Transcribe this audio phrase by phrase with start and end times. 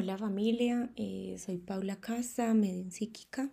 [0.00, 3.50] Hola familia, eh, soy Paula Casa, medium psíquica.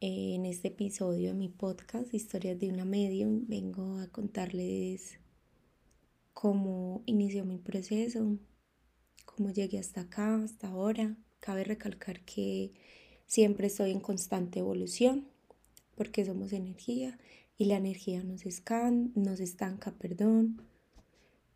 [0.00, 5.18] Eh, en este episodio de mi podcast, Historias de una medium, vengo a contarles
[6.34, 8.38] cómo inició mi proceso,
[9.24, 11.16] cómo llegué hasta acá, hasta ahora.
[11.40, 12.72] Cabe recalcar que
[13.26, 15.26] siempre estoy en constante evolución,
[15.96, 17.18] porque somos energía
[17.58, 20.62] y la energía nos, escan, nos estanca, perdón,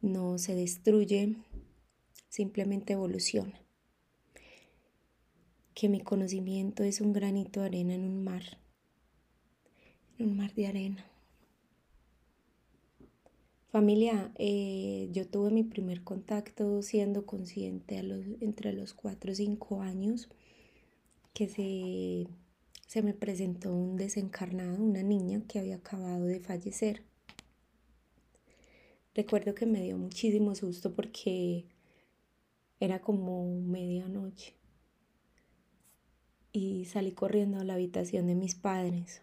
[0.02, 1.36] no se destruye,
[2.28, 3.63] simplemente evoluciona
[5.74, 8.42] que mi conocimiento es un granito de arena en un mar,
[10.18, 11.04] en un mar de arena.
[13.70, 19.34] Familia, eh, yo tuve mi primer contacto siendo consciente a los, entre los 4 o
[19.34, 20.28] 5 años
[21.32, 22.28] que se,
[22.86, 27.02] se me presentó un desencarnado, una niña que había acabado de fallecer.
[29.12, 31.66] Recuerdo que me dio muchísimo susto porque
[32.78, 34.54] era como medianoche
[36.54, 39.22] y salí corriendo a la habitación de mis padres.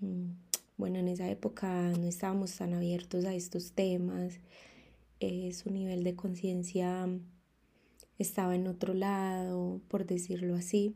[0.00, 0.30] Mm,
[0.78, 4.40] bueno, en esa época no estábamos tan abiertos a estos temas,
[5.20, 7.06] eh, su nivel de conciencia
[8.18, 10.94] estaba en otro lado, por decirlo así,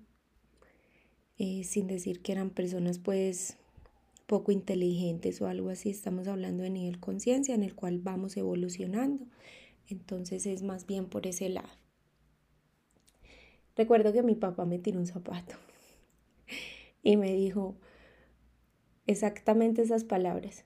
[1.38, 3.56] eh, sin decir que eran personas pues
[4.26, 9.26] poco inteligentes o algo así, estamos hablando de nivel conciencia en el cual vamos evolucionando,
[9.88, 11.81] entonces es más bien por ese lado.
[13.76, 15.56] Recuerdo que mi papá me tiró un zapato
[17.02, 17.76] y me dijo
[19.06, 20.64] exactamente esas palabras.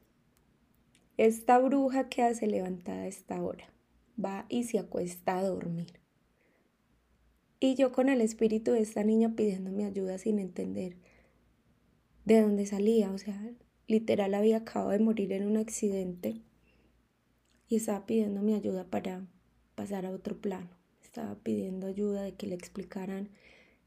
[1.16, 3.72] Esta bruja que hace levantada a esta hora
[4.22, 6.00] va y se acuesta a dormir.
[7.58, 10.96] Y yo con el espíritu de esta niña pidiéndome ayuda sin entender
[12.26, 13.10] de dónde salía.
[13.12, 13.50] O sea,
[13.86, 16.42] literal había acabado de morir en un accidente
[17.68, 19.26] y estaba pidiendo mi ayuda para
[19.74, 20.75] pasar a otro plano
[21.16, 23.30] estaba pidiendo ayuda, de que le explicaran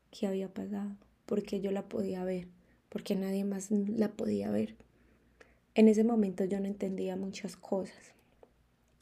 [0.10, 0.96] qué había pasado,
[1.28, 2.48] porque yo la podía ver,
[2.90, 4.76] porque nadie más la podía ver.
[5.76, 8.14] En ese momento yo no entendía muchas cosas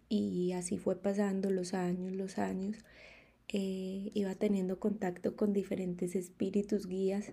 [0.09, 2.75] y así fue pasando los años, los años.
[3.47, 7.31] Eh, iba teniendo contacto con diferentes espíritus guías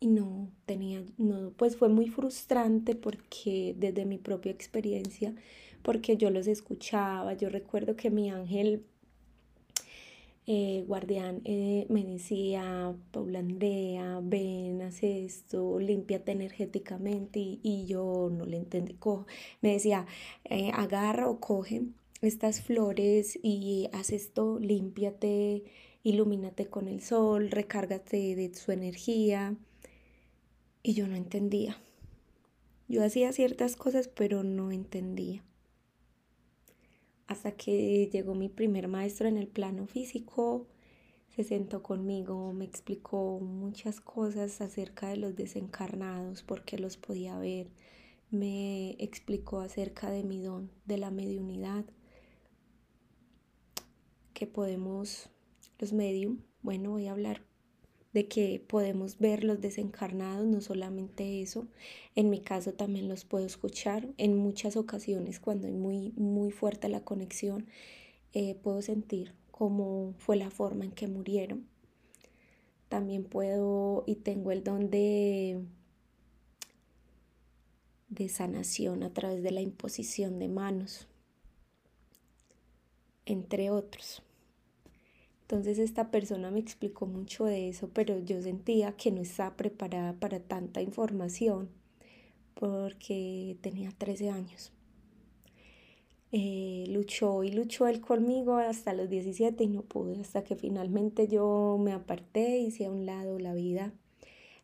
[0.00, 5.34] y no tenía, no, pues fue muy frustrante porque desde mi propia experiencia,
[5.82, 8.86] porque yo los escuchaba, yo recuerdo que mi ángel
[10.46, 18.46] eh, guardián eh, me decía, Paula Andrea, ven, haz esto, límpiate energéticamente y, yo no
[18.46, 18.96] le entendí.
[19.60, 20.06] me decía,
[20.44, 21.82] eh, agarra o coge
[22.22, 25.64] estas flores y haz esto, límpiate,
[26.02, 29.56] ilumínate con el sol, recárgate de su energía.
[30.82, 31.78] Y yo no entendía.
[32.88, 35.44] Yo hacía ciertas cosas, pero no entendía
[37.30, 40.66] hasta que llegó mi primer maestro en el plano físico,
[41.28, 47.70] se sentó conmigo, me explicó muchas cosas acerca de los desencarnados, porque los podía ver,
[48.32, 51.84] me explicó acerca de mi don, de la mediunidad,
[54.34, 55.30] que podemos,
[55.78, 57.42] los medium, bueno, voy a hablar
[58.12, 61.68] de que podemos ver los desencarnados, no solamente eso,
[62.16, 66.88] en mi caso también los puedo escuchar, en muchas ocasiones cuando es muy, muy fuerte
[66.88, 67.66] la conexión,
[68.32, 71.66] eh, puedo sentir cómo fue la forma en que murieron.
[72.88, 75.62] También puedo y tengo el don de,
[78.08, 81.06] de sanación a través de la imposición de manos,
[83.26, 84.22] entre otros.
[85.50, 90.12] Entonces esta persona me explicó mucho de eso, pero yo sentía que no estaba preparada
[90.12, 91.68] para tanta información
[92.54, 94.70] porque tenía 13 años.
[96.30, 101.26] Eh, luchó y luchó él conmigo hasta los 17 y no pude, hasta que finalmente
[101.26, 103.92] yo me aparté, hice a un lado la vida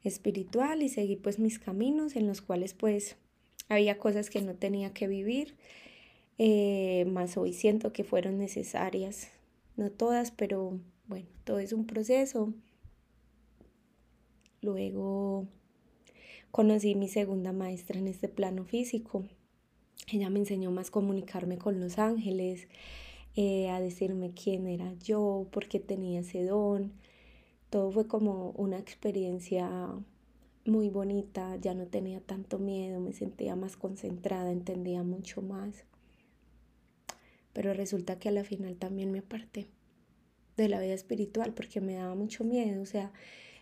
[0.04, 3.16] espiritual y seguí pues mis caminos en los cuales pues
[3.68, 5.56] había cosas que no tenía que vivir,
[6.38, 9.32] eh, más hoy siento que fueron necesarias
[9.76, 12.52] no todas, pero bueno, todo es un proceso.
[14.62, 15.46] Luego
[16.50, 19.24] conocí mi segunda maestra en este plano físico.
[20.10, 22.68] Ella me enseñó más comunicarme con los ángeles,
[23.34, 26.92] eh, a decirme quién era yo, por qué tenía ese don.
[27.70, 29.68] Todo fue como una experiencia
[30.64, 35.84] muy bonita, ya no tenía tanto miedo, me sentía más concentrada, entendía mucho más
[37.56, 39.66] pero resulta que a la final también me aparté
[40.56, 43.12] de la vida espiritual porque me daba mucho miedo, o sea,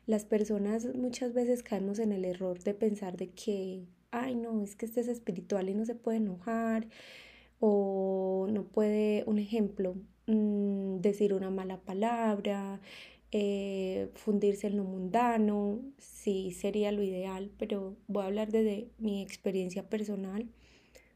[0.06, 4.76] las personas muchas veces caemos en el error de pensar de que, ay no, es
[4.76, 6.88] que este es espiritual y no se puede enojar
[7.60, 9.96] o no puede, un ejemplo,
[10.26, 12.80] mm, decir una mala palabra,
[13.32, 19.22] eh, fundirse en lo mundano, sí sería lo ideal, pero voy a hablar desde mi
[19.22, 20.48] experiencia personal.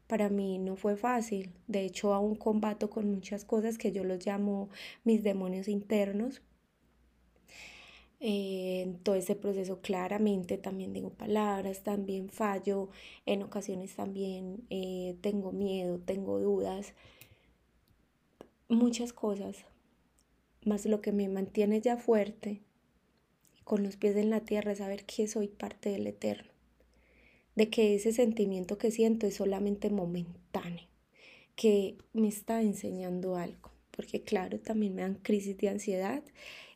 [0.09, 4.25] Para mí no fue fácil, de hecho aún combato con muchas cosas que yo los
[4.25, 4.69] llamo
[5.03, 6.41] mis demonios internos.
[8.19, 12.89] Eh, en todo ese proceso claramente también digo palabras, también fallo,
[13.27, 16.95] en ocasiones también eh, tengo miedo, tengo dudas,
[18.67, 19.57] muchas cosas,
[20.65, 22.61] más lo que me mantiene ya fuerte,
[23.63, 26.48] con los pies en la tierra, es saber que soy parte del eterno,
[27.59, 30.87] de que ese sentimiento que siento es solamente momentáneo,
[31.57, 36.23] que me está enseñando algo, porque claro, también me dan crisis de ansiedad.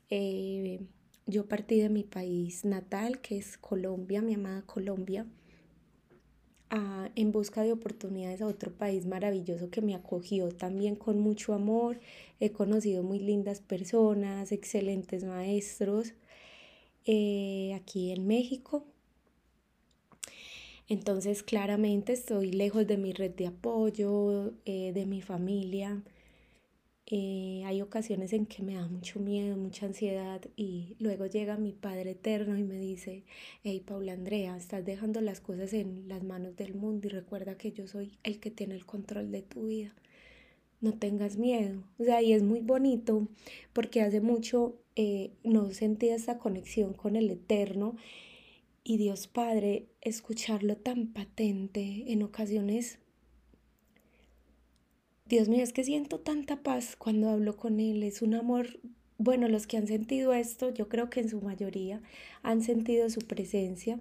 [0.10, 0.82] Eh,
[1.26, 5.26] yo partí de mi país natal, que es Colombia, mi amada Colombia,
[7.16, 12.02] en busca de oportunidades a otro país maravilloso que me acogió también con mucho amor.
[12.42, 16.14] He conocido muy lindas personas, excelentes maestros
[17.06, 18.86] eh, aquí en México.
[20.94, 26.04] Entonces claramente estoy lejos de mi red de apoyo, eh, de mi familia.
[27.08, 31.72] Eh, hay ocasiones en que me da mucho miedo, mucha ansiedad y luego llega mi
[31.72, 33.24] Padre Eterno y me dice,
[33.64, 37.72] hey Paula Andrea, estás dejando las cosas en las manos del mundo y recuerda que
[37.72, 39.96] yo soy el que tiene el control de tu vida.
[40.80, 41.82] No tengas miedo.
[41.98, 43.28] O sea, y es muy bonito
[43.74, 47.96] porque hace mucho eh, no sentía esa conexión con el Eterno
[48.84, 53.00] y Dios Padre, escucharlo tan patente en ocasiones
[55.26, 58.04] Dios mío, es que siento tanta paz cuando hablo con Él.
[58.04, 58.80] Es un amor,
[59.18, 62.02] bueno, los que han sentido esto, yo creo que en su mayoría
[62.42, 64.00] han sentido su presencia.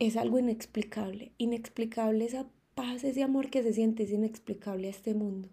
[0.00, 5.14] Es algo inexplicable, inexplicable esa paz, ese amor que se siente, es inexplicable a este
[5.14, 5.48] mundo.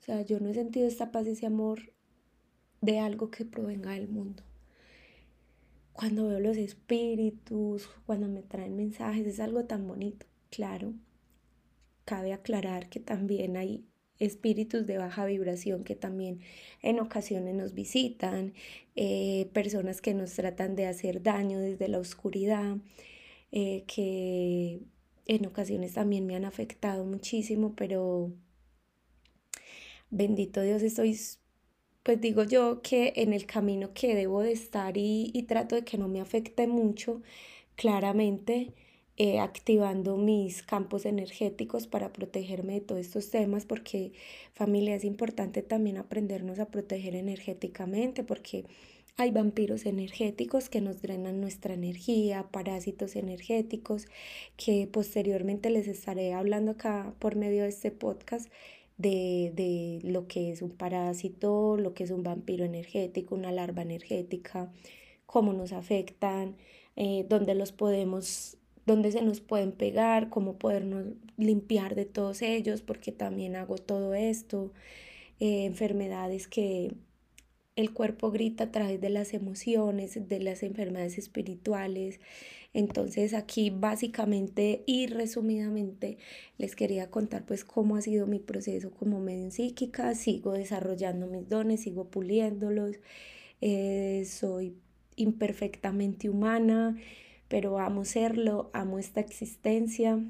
[0.00, 1.92] O sea, yo no he sentido esta paz, ese amor
[2.80, 4.42] de algo que provenga del mundo.
[5.96, 10.92] Cuando veo los espíritus, cuando me traen mensajes, es algo tan bonito, claro.
[12.04, 13.82] Cabe aclarar que también hay
[14.18, 16.40] espíritus de baja vibración que también
[16.82, 18.52] en ocasiones nos visitan,
[18.94, 22.76] eh, personas que nos tratan de hacer daño desde la oscuridad,
[23.50, 24.82] eh, que
[25.24, 28.32] en ocasiones también me han afectado muchísimo, pero
[30.10, 31.18] bendito Dios estoy,
[32.06, 35.82] pues digo yo que en el camino que debo de estar y, y trato de
[35.84, 37.20] que no me afecte mucho,
[37.74, 38.72] claramente
[39.16, 44.12] eh, activando mis campos energéticos para protegerme de todos estos temas, porque
[44.52, 48.66] familia es importante también aprendernos a proteger energéticamente, porque
[49.16, 54.06] hay vampiros energéticos que nos drenan nuestra energía, parásitos energéticos,
[54.56, 58.48] que posteriormente les estaré hablando acá por medio de este podcast
[58.98, 63.82] de, de lo que es un parásito, lo que es un vampiro energético, una larva
[63.82, 64.72] energética,
[65.26, 66.56] cómo nos afectan,
[66.96, 71.06] eh, dónde los podemos dónde se nos pueden pegar, cómo podernos
[71.36, 74.72] limpiar de todos ellos, porque también hago todo esto,
[75.40, 76.94] eh, enfermedades que
[77.76, 82.20] el cuerpo grita a través de las emociones, de las enfermedades espirituales.
[82.72, 86.18] Entonces aquí básicamente y resumidamente
[86.58, 91.48] les quería contar pues cómo ha sido mi proceso como medio psíquica, sigo desarrollando mis
[91.48, 92.96] dones, sigo puliéndolos,
[93.60, 94.76] eh, soy
[95.16, 96.98] imperfectamente humana,
[97.48, 100.22] pero amo serlo, amo esta existencia,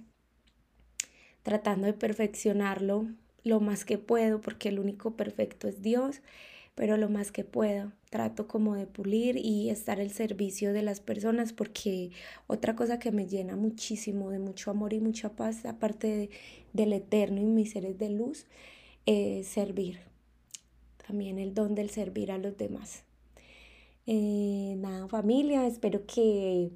[1.43, 3.09] tratando de perfeccionarlo
[3.43, 6.21] lo más que puedo, porque el único perfecto es Dios,
[6.77, 7.91] pero lo más que puedo.
[8.11, 12.11] Trato como de pulir y estar al servicio de las personas, porque
[12.47, 16.31] otra cosa que me llena muchísimo de mucho amor y mucha paz, aparte
[16.73, 18.47] del eterno y mis seres de luz,
[19.07, 20.01] es servir.
[21.05, 23.05] También el don del servir a los demás.
[24.07, 26.71] Eh, nada, familia, espero que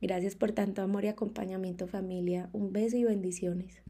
[0.00, 2.48] Gracias por tanto amor y acompañamiento familia.
[2.52, 3.82] Un beso y bendiciones.